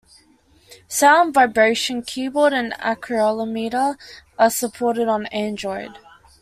Sound, 0.87 1.35
vibration, 1.35 2.01
keyboard, 2.01 2.53
and 2.53 2.73
accelerometer 2.81 3.99
are 4.39 4.49
supported 4.49 5.07
on 5.07 5.27
Android. 5.27 5.95